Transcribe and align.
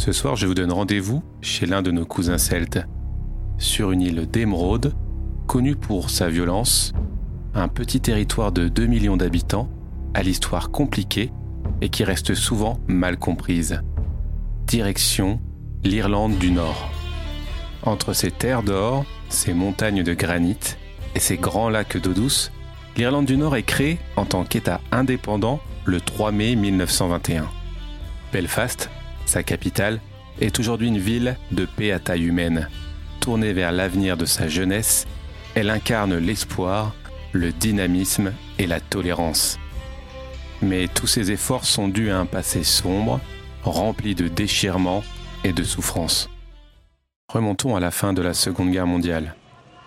Ce 0.00 0.12
soir, 0.12 0.34
je 0.34 0.46
vous 0.46 0.54
donne 0.54 0.72
rendez-vous 0.72 1.22
chez 1.42 1.66
l'un 1.66 1.82
de 1.82 1.90
nos 1.90 2.06
cousins 2.06 2.38
celtes, 2.38 2.80
sur 3.58 3.92
une 3.92 4.00
île 4.00 4.26
d'émeraude, 4.26 4.94
connue 5.46 5.76
pour 5.76 6.08
sa 6.08 6.30
violence, 6.30 6.94
un 7.52 7.68
petit 7.68 8.00
territoire 8.00 8.50
de 8.50 8.68
2 8.68 8.86
millions 8.86 9.18
d'habitants, 9.18 9.68
à 10.14 10.22
l'histoire 10.22 10.70
compliquée 10.70 11.30
et 11.82 11.90
qui 11.90 12.02
reste 12.02 12.34
souvent 12.34 12.80
mal 12.88 13.18
comprise. 13.18 13.82
Direction 14.66 15.38
l'Irlande 15.84 16.38
du 16.38 16.50
Nord. 16.50 16.90
Entre 17.82 18.14
ces 18.14 18.30
terres 18.30 18.62
d'or, 18.62 19.04
ces 19.28 19.52
montagnes 19.52 20.02
de 20.02 20.14
granit 20.14 20.78
et 21.14 21.20
ces 21.20 21.36
grands 21.36 21.68
lacs 21.68 21.98
d'eau 21.98 22.14
douce, 22.14 22.52
l'Irlande 22.96 23.26
du 23.26 23.36
Nord 23.36 23.54
est 23.54 23.64
créée 23.64 23.98
en 24.16 24.24
tant 24.24 24.44
qu'État 24.44 24.80
indépendant 24.92 25.60
le 25.84 26.00
3 26.00 26.32
mai 26.32 26.56
1921. 26.56 27.50
Belfast 28.32 28.88
sa 29.30 29.42
capitale, 29.44 30.00
est 30.40 30.58
aujourd'hui 30.58 30.88
une 30.88 30.98
ville 30.98 31.36
de 31.52 31.64
paix 31.64 31.92
à 31.92 32.00
taille 32.00 32.24
humaine. 32.24 32.68
Tournée 33.20 33.52
vers 33.52 33.70
l'avenir 33.70 34.16
de 34.16 34.24
sa 34.24 34.48
jeunesse, 34.48 35.06
elle 35.54 35.70
incarne 35.70 36.16
l'espoir, 36.16 36.94
le 37.32 37.52
dynamisme 37.52 38.32
et 38.58 38.66
la 38.66 38.80
tolérance. 38.80 39.58
Mais 40.62 40.88
tous 40.88 41.06
ces 41.06 41.30
efforts 41.30 41.64
sont 41.64 41.88
dus 41.88 42.10
à 42.10 42.18
un 42.18 42.26
passé 42.26 42.64
sombre, 42.64 43.20
rempli 43.62 44.14
de 44.14 44.26
déchirements 44.26 45.04
et 45.44 45.52
de 45.52 45.62
souffrances. 45.62 46.28
Remontons 47.32 47.76
à 47.76 47.80
la 47.80 47.92
fin 47.92 48.12
de 48.12 48.22
la 48.22 48.34
Seconde 48.34 48.72
Guerre 48.72 48.88
mondiale. 48.88 49.36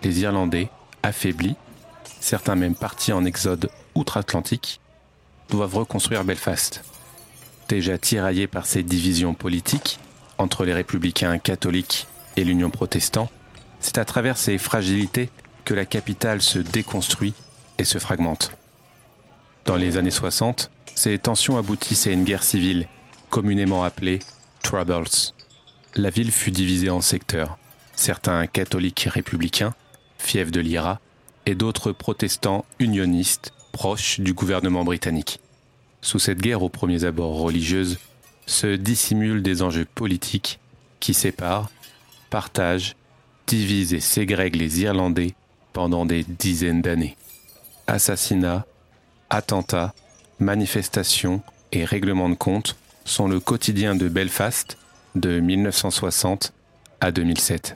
Les 0.03 0.22
Irlandais, 0.22 0.69
affaiblis, 1.03 1.57
certains 2.22 2.55
même 2.55 2.75
partis 2.75 3.11
en 3.11 3.25
exode 3.25 3.69
outre-Atlantique, 3.94 4.80
doivent 5.50 5.75
reconstruire 5.75 6.23
Belfast 6.23 6.83
déjà 7.73 7.97
tiraillé 7.97 8.45
par 8.45 8.67
ces 8.67 8.83
divisions 8.83 9.33
politiques 9.33 9.97
entre 10.38 10.63
les 10.63 10.75
républicains 10.75 11.39
catholiques 11.39 12.05
et 12.38 12.43
l'Union 12.43 12.69
protestante, 12.69 13.31
c'est 13.79 13.97
à 13.97 14.05
travers 14.05 14.38
ces 14.38 14.59
fragilités 14.59 15.29
que 15.66 15.73
la 15.73 15.85
capitale 15.85 16.44
se 16.44 16.59
déconstruit 16.59 17.33
et 17.79 17.83
se 17.83 17.97
fragmente. 17.97 18.51
Dans 19.66 19.75
les 19.75 19.97
années 19.97 20.11
60, 20.11 20.69
ces 20.94 21.17
tensions 21.17 21.57
aboutissent 21.57 22.05
à 22.05 22.11
une 22.11 22.25
guerre 22.25 22.44
civile, 22.44 22.88
communément 23.31 23.83
appelée 23.83 24.19
Troubles. 24.61 25.33
La 25.95 26.11
ville 26.11 26.31
fut 26.31 26.51
divisée 26.51 26.91
en 26.91 27.01
secteurs, 27.01 27.57
certains 27.95 28.45
catholiques 28.45 29.07
républicains, 29.11 29.73
fiefs 30.19 30.51
de 30.51 30.59
l'IRA, 30.59 30.99
et 31.47 31.55
d'autres 31.55 31.91
protestants 31.91 32.66
unionistes 32.77 33.51
proches 33.71 34.19
du 34.19 34.35
gouvernement 34.35 34.83
britannique. 34.83 35.39
Sous 36.04 36.20
cette 36.20 36.42
guerre 36.42 36.62
aux 36.62 36.70
premiers 36.70 37.06
abords 37.06 37.40
religieuse 37.40 37.98
se 38.46 38.68
dissimulent 38.76 39.42
des 39.42 39.62
enjeux 39.62 39.86
politiques 39.86 40.59
qui 41.00 41.14
séparent, 41.14 41.72
partagent, 42.30 42.98
divisent 43.48 43.94
et 43.94 44.02
ségrèguent 44.02 44.58
les 44.58 44.81
Irlandais 44.81 45.34
pendant 45.72 46.06
des 46.06 46.25
dizaines 46.25 46.81
d'années. 46.81 47.16
Assassinats, 47.88 48.66
attentats, 49.30 49.94
manifestations 50.40 51.42
et 51.72 51.86
règlements 51.86 52.30
de 52.30 52.36
compte 52.36 52.75
sont 53.06 53.30
le 53.30 53.40
quotidien 53.40 53.96
de 53.96 54.09
Belfast 54.09 54.78
de 55.16 55.40
1960 55.40 56.52
à 57.00 57.12
2007. 57.12 57.75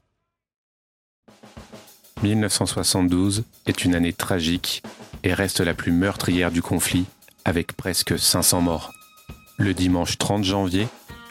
1972 2.24 3.46
est 3.68 3.86
une 3.86 3.96
année 3.96 4.14
tragique 4.14 4.84
et 5.24 5.34
reste 5.34 5.62
la 5.62 5.74
plus 5.74 5.94
meurtrière 5.94 6.52
du 6.52 6.62
conflit 6.62 7.06
avec 7.48 7.72
presque 7.72 8.20
500 8.20 8.62
morts. 8.62 8.94
Le 9.58 9.74
dimanche 9.74 10.18
30 10.18 10.44
janvier, 10.44 10.88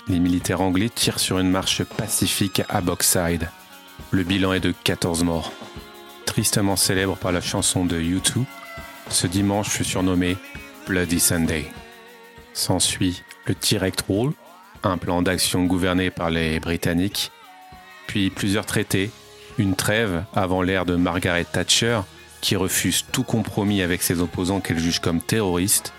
les 0.09 0.19
militaires 0.19 0.63
anglais 0.63 0.89
tirent 0.89 1.21
sur 1.21 1.39
une 1.39 1.51
marche 1.51 1.85
pacifique 1.85 2.63
à 2.71 2.81
Boxside. 2.81 3.51
Le 4.13 4.25
bilan 4.25 4.55
est 4.55 4.61
de 4.61 4.73
14 4.83 5.25
morts. 5.25 5.53
Tristement 6.25 6.77
célèbre 6.77 7.17
par 7.17 7.33
la 7.33 7.43
chanson 7.43 7.85
de 7.85 8.01
U2, 8.01 8.45
ce 9.11 9.27
dimanche 9.27 9.69
fut 9.69 9.85
surnommé 9.85 10.39
Bloody 10.87 11.21
Sunday. 11.21 11.67
S'ensuit 12.55 13.23
le 13.45 13.55
Direct 13.55 14.03
Rule, 14.09 14.33
un 14.85 14.97
plan 14.97 15.21
d'action 15.21 15.65
gouverné 15.65 16.11
par 16.11 16.31
les 16.31 16.59
Britanniques, 16.61 17.31
puis 18.07 18.31
plusieurs 18.31 18.65
traités, 18.65 19.11
une 19.59 19.77
trêve 19.77 20.25
avant 20.35 20.63
l'ère 20.63 20.87
de 20.87 20.97
Margaret 20.97 21.45
Thatcher, 21.45 22.01
qui 22.41 22.57
refuse 22.57 23.05
tout 23.13 23.25
compromis 23.25 23.83
avec 23.83 24.03
ses 24.03 24.21
opposants 24.21 24.61
qu'elle 24.61 24.79
juge 24.79 25.01
comme 25.01 25.21
terroristes, 25.21 25.93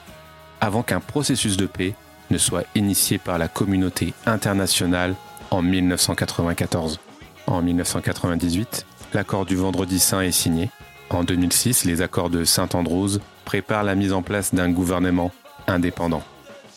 avant 0.61 0.83
qu'un 0.83 0.99
processus 0.99 1.57
de 1.57 1.65
paix 1.65 1.93
ne 2.29 2.37
soit 2.37 2.65
initié 2.75 3.17
par 3.17 3.37
la 3.37 3.47
communauté 3.47 4.13
internationale 4.25 5.15
en 5.51 5.61
1994. 5.61 6.99
En 7.47 7.61
1998, 7.61 8.85
l'accord 9.13 9.45
du 9.45 9.55
Vendredi 9.55 9.99
Saint 9.99 10.21
est 10.21 10.31
signé. 10.31 10.69
En 11.09 11.23
2006, 11.23 11.85
les 11.85 12.01
accords 12.01 12.29
de 12.29 12.43
Saint-Andrews 12.43 13.19
préparent 13.45 13.83
la 13.83 13.95
mise 13.95 14.11
en 14.11 14.21
place 14.21 14.53
d'un 14.53 14.69
gouvernement 14.69 15.31
indépendant. 15.67 16.23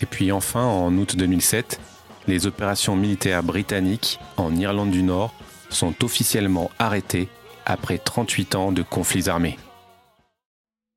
Et 0.01 0.07
puis 0.07 0.31
enfin, 0.31 0.65
en 0.65 0.97
août 0.97 1.17
2007, 1.17 1.81
les 2.29 2.47
opérations 2.47 2.97
militaires 2.97 3.43
britanniques 3.43 4.21
en 4.37 4.55
Irlande 4.55 4.91
du 4.91 5.03
Nord 5.03 5.35
sont 5.69 6.05
officiellement 6.05 6.71
arrêtées 6.79 7.29
après 7.67 7.99
38 7.99 8.55
ans 8.55 8.73
de 8.73 8.83
conflits 8.83 9.29
armés. 9.29 9.59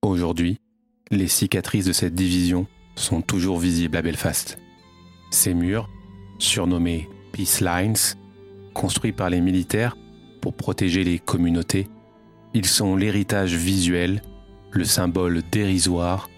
Aujourd'hui, 0.01 0.59
les 1.11 1.27
cicatrices 1.27 1.85
de 1.85 1.93
cette 1.93 2.15
division 2.15 2.67
sont 2.95 3.21
toujours 3.21 3.59
visibles 3.59 3.97
à 3.97 4.01
Belfast. 4.01 4.57
Ces 5.31 5.53
murs, 5.53 5.89
surnommés 6.39 7.09
Peace 7.31 7.61
Lines, 7.61 8.17
construits 8.73 9.11
par 9.11 9.29
les 9.29 9.41
militaires 9.41 9.97
pour 10.41 10.53
protéger 10.55 11.03
les 11.03 11.19
communautés, 11.19 11.87
ils 12.53 12.65
sont 12.65 12.95
l'héritage 12.95 13.55
visuel, 13.55 14.21
le 14.71 14.83
symbole 14.83 15.41
dérisoire 15.51 16.29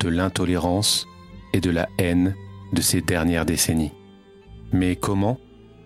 de 0.00 0.08
l'intolérance 0.08 1.06
et 1.52 1.60
de 1.60 1.70
la 1.70 1.88
haine 1.98 2.34
de 2.72 2.80
ces 2.80 3.00
dernières 3.00 3.46
décennies. 3.46 3.92
Mais 4.72 4.96
comment, 4.96 5.38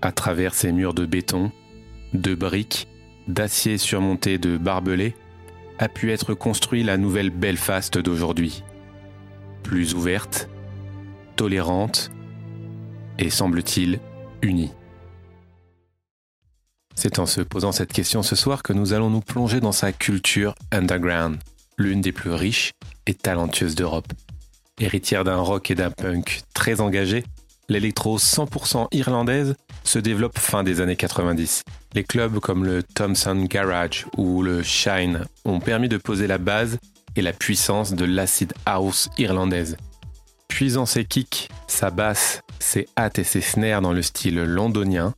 à 0.02 0.12
travers 0.12 0.54
ces 0.54 0.72
murs 0.72 0.94
de 0.94 1.06
béton, 1.06 1.50
de 2.12 2.34
briques, 2.34 2.88
d'acier 3.28 3.78
surmontés 3.78 4.38
de 4.38 4.56
barbelés, 4.56 5.14
a 5.78 5.88
pu 5.88 6.12
être 6.12 6.34
construit 6.34 6.82
la 6.82 6.96
nouvelle 6.96 7.30
Belfast 7.30 7.98
d'aujourd'hui 7.98 8.62
plus 9.64 9.94
ouverte, 9.94 10.48
tolérante 11.34 12.12
et 13.18 13.30
semble-t-il 13.30 13.98
unie. 14.42 14.70
C'est 16.94 17.18
en 17.18 17.26
se 17.26 17.40
posant 17.40 17.72
cette 17.72 17.92
question 17.92 18.22
ce 18.22 18.36
soir 18.36 18.62
que 18.62 18.72
nous 18.72 18.92
allons 18.92 19.10
nous 19.10 19.20
plonger 19.20 19.58
dans 19.58 19.72
sa 19.72 19.90
culture 19.90 20.54
underground, 20.70 21.38
l'une 21.76 22.00
des 22.00 22.12
plus 22.12 22.30
riches 22.30 22.70
et 23.06 23.14
talentueuses 23.14 23.74
d'Europe. 23.74 24.12
Héritière 24.78 25.24
d'un 25.24 25.38
rock 25.38 25.70
et 25.72 25.74
d'un 25.74 25.90
punk 25.90 26.42
très 26.54 26.80
engagé, 26.80 27.24
l'électro 27.68 28.18
100% 28.18 28.88
irlandaise 28.92 29.56
se 29.84 29.98
développe 29.98 30.38
fin 30.38 30.62
des 30.62 30.80
années 30.80 30.96
90. 30.96 31.62
Les 31.94 32.04
clubs 32.04 32.40
comme 32.40 32.64
le 32.64 32.82
Thompson 32.82 33.46
Garage 33.48 34.06
ou 34.16 34.42
le 34.42 34.62
Shine 34.62 35.26
ont 35.44 35.60
permis 35.60 35.88
de 35.88 35.96
poser 35.96 36.26
la 36.26 36.38
base 36.38 36.78
et 37.16 37.22
la 37.22 37.32
puissance 37.32 37.92
de 37.92 38.04
l'acid 38.04 38.52
house 38.66 39.08
irlandaise. 39.18 39.76
Puisant 40.48 40.86
ses 40.86 41.04
kicks, 41.04 41.48
sa 41.68 41.90
basse, 41.90 42.40
ses 42.58 42.88
hâtes 42.98 43.18
et 43.18 43.24
ses 43.24 43.40
snares 43.40 43.82
dans 43.82 43.92
le 43.92 44.02
style 44.02 44.42
londonien, 44.42 45.14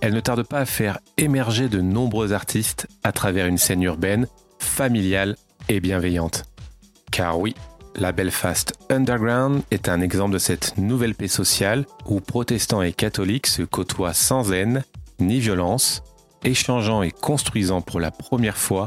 elle 0.00 0.14
ne 0.14 0.20
tarde 0.20 0.42
pas 0.42 0.60
à 0.60 0.66
faire 0.66 0.98
émerger 1.16 1.68
de 1.68 1.80
nombreux 1.80 2.32
artistes 2.32 2.86
à 3.02 3.12
travers 3.12 3.46
une 3.46 3.58
scène 3.58 3.82
urbaine, 3.82 4.26
familiale 4.58 5.36
et 5.68 5.80
bienveillante. 5.80 6.44
Car 7.10 7.38
oui, 7.38 7.54
la 7.96 8.12
Belfast 8.12 8.74
Underground 8.88 9.62
est 9.70 9.88
un 9.88 10.00
exemple 10.00 10.32
de 10.32 10.38
cette 10.38 10.76
nouvelle 10.78 11.14
paix 11.14 11.28
sociale 11.28 11.86
où 12.06 12.20
protestants 12.20 12.82
et 12.82 12.92
catholiques 12.92 13.46
se 13.46 13.62
côtoient 13.62 14.14
sans 14.14 14.52
haine 14.52 14.84
ni 15.18 15.40
violence, 15.40 16.02
échangeant 16.44 17.02
et 17.02 17.10
construisant 17.10 17.80
pour 17.80 18.00
la 18.00 18.10
première 18.10 18.56
fois 18.56 18.86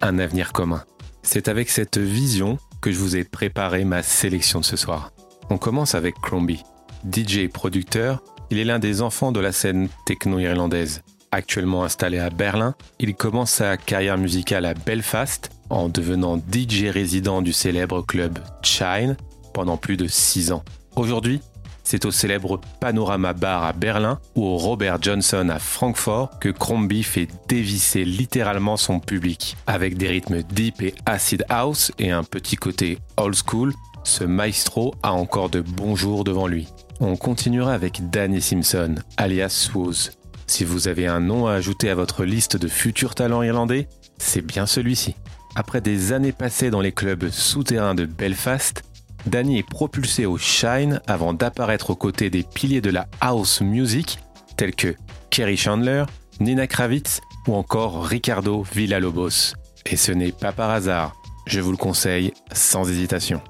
un 0.00 0.18
avenir 0.18 0.52
commun. 0.52 0.84
C'est 1.22 1.48
avec 1.48 1.70
cette 1.70 1.98
vision 1.98 2.58
que 2.80 2.92
je 2.92 2.98
vous 2.98 3.16
ai 3.16 3.24
préparé 3.24 3.84
ma 3.84 4.02
sélection 4.02 4.60
de 4.60 4.64
ce 4.64 4.76
soir. 4.76 5.10
On 5.50 5.58
commence 5.58 5.94
avec 5.94 6.14
Crombie. 6.22 6.62
DJ 7.10 7.38
et 7.38 7.48
producteur, 7.48 8.22
il 8.50 8.58
est 8.58 8.64
l'un 8.64 8.78
des 8.78 9.02
enfants 9.02 9.32
de 9.32 9.40
la 9.40 9.52
scène 9.52 9.88
techno-irlandaise. 10.06 11.02
Actuellement 11.32 11.84
installé 11.84 12.18
à 12.18 12.30
Berlin, 12.30 12.74
il 12.98 13.14
commence 13.14 13.50
sa 13.50 13.76
carrière 13.76 14.16
musicale 14.16 14.64
à 14.64 14.74
Belfast 14.74 15.50
en 15.70 15.88
devenant 15.88 16.36
DJ 16.36 16.84
résident 16.86 17.42
du 17.42 17.52
célèbre 17.52 18.02
club 18.02 18.38
Chine 18.62 19.16
pendant 19.52 19.76
plus 19.76 19.96
de 19.96 20.06
6 20.06 20.52
ans. 20.52 20.64
Aujourd'hui, 20.96 21.40
c'est 21.84 22.06
au 22.06 22.10
célèbre 22.10 22.60
Panorama 22.80 23.34
Bar 23.34 23.62
à 23.62 23.72
Berlin 23.72 24.18
ou 24.34 24.44
au 24.44 24.56
Robert 24.56 25.00
Johnson 25.00 25.48
à 25.50 25.58
Francfort 25.58 26.38
que 26.40 26.48
Crombie 26.48 27.02
fait 27.02 27.28
dévisser 27.48 28.04
littéralement 28.04 28.76
son 28.76 29.00
public. 29.00 29.56
Avec 29.66 29.96
des 29.96 30.08
rythmes 30.08 30.42
deep 30.42 30.82
et 30.82 30.94
acid 31.06 31.44
house 31.48 31.92
et 31.98 32.10
un 32.10 32.24
petit 32.24 32.56
côté 32.56 32.98
old 33.16 33.34
school, 33.36 33.72
ce 34.02 34.24
maestro 34.24 34.94
a 35.02 35.12
encore 35.12 35.50
de 35.50 35.60
bons 35.60 35.94
jours 35.94 36.24
devant 36.24 36.46
lui. 36.46 36.68
On 37.00 37.16
continuera 37.16 37.74
avec 37.74 38.10
Danny 38.10 38.40
Simpson, 38.40 38.96
alias 39.16 39.50
Swooz. 39.50 40.12
Si 40.46 40.64
vous 40.64 40.88
avez 40.88 41.06
un 41.06 41.20
nom 41.20 41.46
à 41.46 41.52
ajouter 41.54 41.90
à 41.90 41.94
votre 41.94 42.24
liste 42.24 42.56
de 42.56 42.68
futurs 42.68 43.14
talents 43.14 43.42
irlandais, 43.42 43.88
c'est 44.18 44.44
bien 44.44 44.66
celui-ci. 44.66 45.16
Après 45.56 45.80
des 45.80 46.12
années 46.12 46.32
passées 46.32 46.70
dans 46.70 46.80
les 46.80 46.92
clubs 46.92 47.28
souterrains 47.30 47.94
de 47.94 48.06
Belfast, 48.06 48.82
Danny 49.26 49.58
est 49.58 49.68
propulsé 49.68 50.26
au 50.26 50.36
Shine 50.36 51.00
avant 51.06 51.32
d'apparaître 51.32 51.90
aux 51.90 51.96
côtés 51.96 52.28
des 52.28 52.42
piliers 52.42 52.80
de 52.80 52.90
la 52.90 53.06
house 53.20 53.60
music 53.60 54.18
tels 54.56 54.74
que 54.74 54.94
Kerry 55.30 55.56
Chandler, 55.56 56.04
Nina 56.40 56.66
Kravitz 56.66 57.20
ou 57.46 57.54
encore 57.54 58.04
Ricardo 58.04 58.62
Villalobos. 58.62 59.54
Et 59.86 59.96
ce 59.96 60.12
n'est 60.12 60.32
pas 60.32 60.52
par 60.52 60.70
hasard, 60.70 61.14
je 61.46 61.60
vous 61.60 61.70
le 61.70 61.76
conseille 61.76 62.32
sans 62.52 62.88
hésitation. 62.90 63.40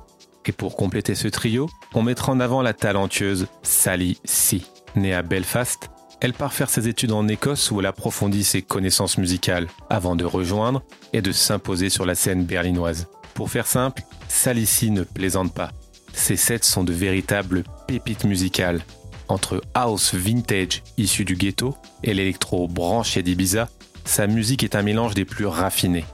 Et 0.47 0.53
pour 0.53 0.77
compléter 0.77 1.15
ce 1.15 1.29
trio, 1.29 1.71
on 1.95 2.03
mettra 2.03 2.33
en 2.33 2.41
avant 2.41 2.61
la 2.61 2.75
talentueuse 2.75 3.47
Sally 3.63 4.19
C. 4.25 4.63
Née 4.95 5.15
à 5.15 5.23
Belfast, 5.23 5.91
elle 6.25 6.33
part 6.33 6.55
faire 6.55 6.71
ses 6.71 6.89
études 6.89 7.13
en 7.13 7.29
Écosse 7.29 7.71
où 7.71 7.81
elle 7.81 7.87
approfondit 7.87 8.45
ses 8.45 8.63
connaissances 8.63 9.19
musicales 9.19 9.67
avant 9.91 10.17
de 10.17 10.25
rejoindre 10.25 10.83
et 11.13 11.21
de 11.21 11.33
s'imposer 11.33 11.91
sur 11.91 12.07
la 12.07 12.15
scène 12.15 12.47
berlinoise. 12.47 13.09
Pour 13.35 13.51
faire 13.51 13.67
simple, 13.67 14.03
Salici 14.27 14.91
ne 14.91 15.03
plaisante 15.03 15.53
pas. 15.53 15.73
Ses 16.15 16.37
sets 16.37 16.63
sont 16.63 16.83
de 16.83 16.95
véritables 16.95 17.65
pépites 17.87 18.25
musicales. 18.25 18.81
Entre 19.29 19.61
house 19.75 20.15
vintage 20.15 20.83
issu 20.97 21.27
du 21.27 21.37
ghetto 21.37 21.77
et 22.03 22.15
l'électro 22.15 22.69
branché 22.69 23.23
d'Ibiza, 23.23 23.69
sa 24.07 24.27
musique 24.27 24.65
est 24.65 24.77
un 24.77 24.83
mélange 24.83 25.13
des 25.13 25.27
plus 25.27 25.45
raffinés. 25.45 26.07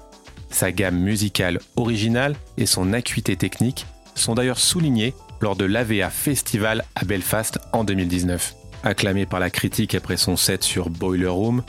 Sa 0.50 0.72
gamme 0.72 0.98
musicale 0.98 1.60
originale 1.76 2.34
et 2.56 2.66
son 2.66 2.94
acuité 2.94 3.36
technique 3.36 3.86
sont 4.16 4.34
d'ailleurs 4.34 4.58
soulignés 4.58 5.14
lors 5.40 5.54
de 5.54 5.66
l'AVA 5.66 6.10
Festival 6.10 6.84
à 6.96 7.04
Belfast 7.04 7.60
en 7.72 7.84
2019. 7.84 8.56
Acclamée 8.82 9.26
par 9.26 9.40
la 9.40 9.50
critique 9.50 9.94
après 9.94 10.16
son 10.16 10.36
set 10.36 10.62
sur 10.62 10.88
Boiler 10.88 11.26
Room, 11.26 11.62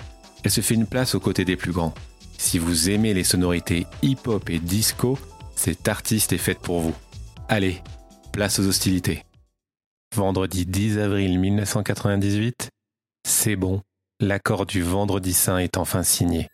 elle 0.43 0.51
se 0.51 0.61
fait 0.61 0.75
une 0.75 0.87
place 0.87 1.13
aux 1.13 1.19
côtés 1.19 1.45
des 1.45 1.57
plus 1.57 1.73
grands. 1.73 1.93
Si 2.37 2.57
vous 2.57 2.89
aimez 2.89 3.13
les 3.13 3.25
sonorités 3.25 3.85
hip-hop 4.01 4.49
et 4.49 4.59
disco, 4.59 5.19
cet 5.55 5.87
artiste 5.87 6.33
est 6.33 6.37
faite 6.37 6.59
pour 6.59 6.79
vous. 6.79 6.95
Allez, 7.49 7.81
place 8.31 8.59
aux 8.59 8.67
hostilités. 8.67 9.25
Vendredi 10.15 10.65
10 10.65 10.99
avril 10.99 11.37
1998, 11.37 12.69
c'est 13.27 13.55
bon, 13.55 13.81
l'accord 14.19 14.65
du 14.65 14.81
Vendredi 14.81 15.33
Saint 15.33 15.57
est 15.57 15.77
enfin 15.77 16.03
signé. 16.03 16.47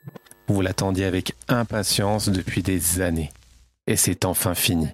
Vous 0.48 0.62
l'attendiez 0.62 1.06
avec 1.06 1.34
impatience 1.48 2.30
depuis 2.30 2.64
des 2.64 3.02
années. 3.02 3.32
Et 3.86 3.96
c'est 3.96 4.26
enfin 4.26 4.56
fini. 4.56 4.88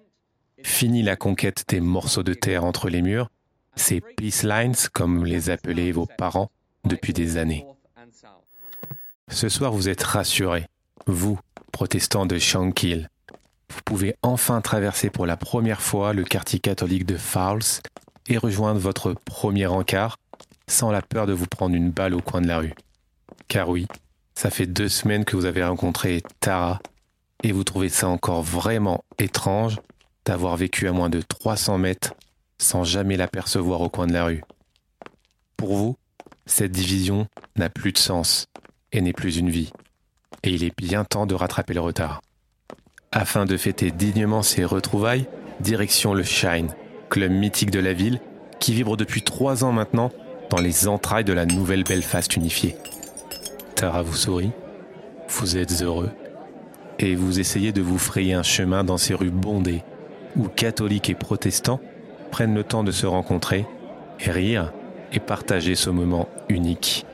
Fini 0.61 1.03
la 1.03 1.15
conquête 1.15 1.63
des 1.67 1.79
morceaux 1.79 2.23
de 2.23 2.33
terre 2.33 2.63
entre 2.63 2.89
les 2.89 3.01
murs, 3.01 3.29
ces 3.75 4.01
peace 4.01 4.43
lines, 4.43 4.75
comme 4.93 5.25
les 5.25 5.49
appelaient 5.49 5.91
vos 5.91 6.05
parents 6.05 6.51
depuis 6.85 7.13
des 7.13 7.37
années. 7.37 7.65
Ce 9.29 9.49
soir, 9.49 9.71
vous 9.71 9.89
êtes 9.89 10.03
rassurés, 10.03 10.67
vous, 11.07 11.39
protestants 11.71 12.25
de 12.25 12.37
Shankill, 12.37 13.09
vous 13.73 13.81
pouvez 13.85 14.15
enfin 14.21 14.61
traverser 14.61 15.09
pour 15.09 15.25
la 15.25 15.37
première 15.37 15.81
fois 15.81 16.13
le 16.13 16.23
quartier 16.23 16.59
catholique 16.59 17.05
de 17.05 17.17
Fowles 17.17 17.81
et 18.27 18.37
rejoindre 18.37 18.79
votre 18.79 19.13
premier 19.13 19.65
encart 19.65 20.17
sans 20.67 20.91
la 20.91 21.01
peur 21.01 21.25
de 21.25 21.33
vous 21.33 21.47
prendre 21.47 21.75
une 21.75 21.89
balle 21.89 22.13
au 22.13 22.21
coin 22.21 22.41
de 22.41 22.47
la 22.47 22.59
rue. 22.59 22.73
Car 23.47 23.69
oui, 23.69 23.87
ça 24.35 24.49
fait 24.49 24.67
deux 24.67 24.89
semaines 24.89 25.25
que 25.25 25.35
vous 25.35 25.45
avez 25.45 25.63
rencontré 25.63 26.21
Tara 26.39 26.79
et 27.41 27.51
vous 27.51 27.63
trouvez 27.63 27.89
ça 27.89 28.07
encore 28.07 28.43
vraiment 28.43 29.03
étrange 29.17 29.79
d'avoir 30.25 30.55
vécu 30.55 30.87
à 30.87 30.91
moins 30.91 31.09
de 31.09 31.21
300 31.21 31.79
mètres 31.79 32.13
sans 32.63 32.83
jamais 32.83 33.17
l'apercevoir 33.17 33.81
au 33.81 33.89
coin 33.89 34.07
de 34.07 34.13
la 34.13 34.25
rue. 34.25 34.43
Pour 35.57 35.75
vous, 35.75 35.95
cette 36.45 36.71
division 36.71 37.27
n'a 37.55 37.69
plus 37.69 37.91
de 37.91 37.97
sens 37.97 38.47
et 38.91 39.01
n'est 39.01 39.13
plus 39.13 39.37
une 39.37 39.49
vie. 39.49 39.71
Et 40.43 40.51
il 40.51 40.63
est 40.63 40.75
bien 40.75 41.03
temps 41.03 41.25
de 41.25 41.35
rattraper 41.35 41.73
le 41.73 41.81
retard. 41.81 42.21
Afin 43.11 43.45
de 43.45 43.57
fêter 43.57 43.91
dignement 43.91 44.41
ses 44.41 44.65
retrouvailles, 44.65 45.27
direction 45.59 46.13
le 46.13 46.23
Shine, 46.23 46.73
club 47.09 47.31
mythique 47.31 47.71
de 47.71 47.79
la 47.79 47.93
ville, 47.93 48.19
qui 48.59 48.73
vibre 48.73 48.97
depuis 48.97 49.21
trois 49.21 49.63
ans 49.63 49.71
maintenant 49.71 50.11
dans 50.49 50.59
les 50.59 50.87
entrailles 50.87 51.23
de 51.23 51.33
la 51.33 51.45
nouvelle 51.45 51.83
Belfast 51.83 52.35
unifiée. 52.35 52.75
Tara 53.75 54.03
vous 54.03 54.15
sourit, 54.15 54.51
vous 55.29 55.57
êtes 55.57 55.81
heureux, 55.81 56.11
et 56.99 57.15
vous 57.15 57.39
essayez 57.39 57.71
de 57.71 57.81
vous 57.81 57.97
frayer 57.97 58.33
un 58.33 58.43
chemin 58.43 58.83
dans 58.83 58.97
ces 58.97 59.13
rues 59.13 59.31
bondées, 59.31 59.83
où 60.35 60.47
catholiques 60.47 61.09
et 61.09 61.15
protestants 61.15 61.79
prennent 62.33 62.55
le 62.55 62.63
temps 62.63 62.83
de 62.83 62.89
se 62.89 63.05
rencontrer, 63.05 63.63
et 64.19 64.31
rire, 64.31 64.73
et 65.11 65.19
partager 65.19 65.75
ce 65.75 65.91
moment 65.91 66.27
unique. 66.49 67.05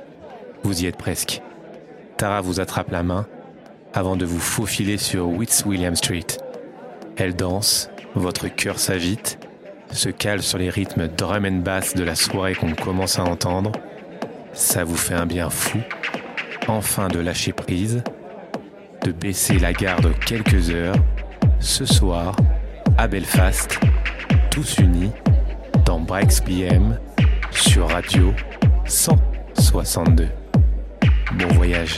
Vous 0.63 0.81
y 0.81 0.85
êtes 0.85 0.95
presque. 0.95 1.41
Tara 2.15 2.39
vous 2.39 2.61
attrape 2.61 2.89
la 2.89 3.03
main 3.03 3.27
avant 3.93 4.15
de 4.15 4.23
vous 4.23 4.39
faufiler 4.39 4.97
sur 4.97 5.27
William 5.27 5.93
Street. 5.97 6.25
Elle 7.17 7.35
danse, 7.35 7.89
votre 8.15 8.47
cœur 8.47 8.79
s'agite, 8.79 9.39
se 9.91 10.07
cale 10.07 10.41
sur 10.41 10.57
les 10.57 10.69
rythmes 10.69 11.09
drum 11.09 11.45
and 11.45 11.63
bass 11.65 11.95
de 11.95 12.05
la 12.05 12.15
soirée 12.15 12.55
qu'on 12.55 12.73
commence 12.73 13.19
à 13.19 13.25
entendre. 13.25 13.73
Ça 14.53 14.85
vous 14.85 14.95
fait 14.95 15.15
un 15.15 15.25
bien 15.25 15.49
fou, 15.49 15.79
enfin 16.69 17.09
de 17.09 17.19
lâcher 17.19 17.51
prise, 17.51 18.03
de 19.03 19.11
baisser 19.11 19.59
la 19.59 19.73
garde 19.73 20.17
quelques 20.25 20.69
heures, 20.69 20.95
ce 21.59 21.83
soir, 21.83 22.37
à 22.97 23.09
Belfast, 23.09 23.81
tous 24.49 24.79
unis, 24.79 25.11
dans 25.85 25.99
Breaks 25.99 26.43
PM, 26.45 26.97
sur 27.51 27.89
Radio 27.89 28.33
162. 28.85 30.27
Bon 31.37 31.47
voyage. 31.55 31.97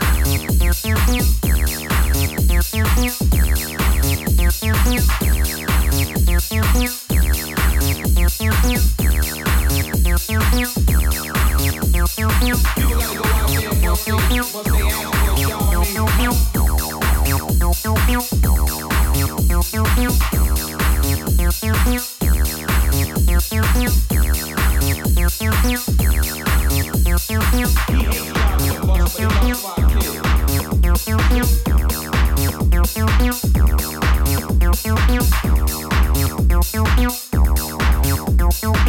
you. 29.51 29.70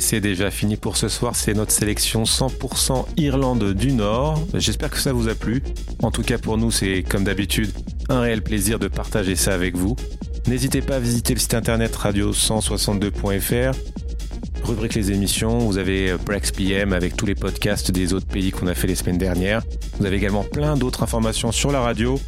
C'est 0.00 0.20
déjà 0.20 0.50
fini 0.50 0.76
pour 0.76 0.96
ce 0.96 1.08
soir, 1.08 1.36
c'est 1.36 1.54
notre 1.54 1.72
sélection 1.72 2.22
100% 2.24 3.06
Irlande 3.16 3.74
du 3.74 3.92
Nord. 3.92 4.42
J'espère 4.54 4.90
que 4.90 4.98
ça 4.98 5.12
vous 5.12 5.28
a 5.28 5.34
plu. 5.34 5.62
En 6.02 6.10
tout 6.10 6.22
cas 6.22 6.38
pour 6.38 6.56
nous, 6.56 6.70
c'est 6.70 7.02
comme 7.02 7.24
d'habitude 7.24 7.70
un 8.08 8.20
réel 8.20 8.42
plaisir 8.42 8.78
de 8.78 8.88
partager 8.88 9.36
ça 9.36 9.54
avec 9.54 9.76
vous. 9.76 9.96
N'hésitez 10.46 10.80
pas 10.82 10.96
à 10.96 10.98
visiter 11.00 11.34
le 11.34 11.40
site 11.40 11.54
internet 11.54 11.96
radio162.fr 11.96 13.76
rubrique 14.64 14.94
les 14.94 15.10
émissions, 15.10 15.58
vous 15.58 15.76
avez 15.76 16.14
Brex 16.24 16.52
PM 16.52 16.92
avec 16.92 17.16
tous 17.16 17.26
les 17.26 17.34
podcasts 17.34 17.90
des 17.90 18.12
autres 18.14 18.28
pays 18.28 18.52
qu'on 18.52 18.68
a 18.68 18.74
fait 18.74 18.86
les 18.86 18.94
semaines 18.94 19.18
dernières. 19.18 19.62
Vous 19.98 20.06
avez 20.06 20.16
également 20.16 20.44
plein 20.44 20.76
d'autres 20.76 21.02
informations 21.02 21.50
sur 21.50 21.72
la 21.72 21.80
radio, 21.80 22.20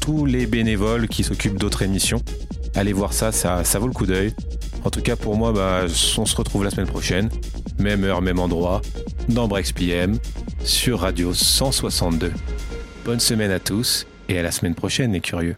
tous 0.00 0.24
les 0.24 0.46
bénévoles 0.46 1.06
qui 1.06 1.22
s'occupent 1.22 1.58
d'autres 1.58 1.82
émissions. 1.82 2.22
Allez 2.74 2.94
voir 2.94 3.12
ça, 3.12 3.30
ça 3.30 3.78
vaut 3.78 3.86
le 3.86 3.92
coup 3.92 4.06
d'œil. 4.06 4.34
En 4.84 4.90
tout 4.90 5.00
cas, 5.00 5.16
pour 5.16 5.36
moi, 5.36 5.52
bah, 5.52 5.84
on 6.18 6.26
se 6.26 6.36
retrouve 6.36 6.64
la 6.64 6.70
semaine 6.70 6.86
prochaine. 6.86 7.28
Même 7.78 8.04
heure, 8.04 8.20
même 8.20 8.38
endroit, 8.38 8.82
dans 9.28 9.48
Brex 9.48 9.72
PM, 9.72 10.18
sur 10.64 11.00
Radio 11.00 11.32
162. 11.32 12.32
Bonne 13.04 13.20
semaine 13.20 13.50
à 13.50 13.60
tous 13.60 14.06
et 14.28 14.38
à 14.38 14.42
la 14.42 14.50
semaine 14.50 14.74
prochaine, 14.74 15.12
les 15.12 15.20
curieux. 15.20 15.56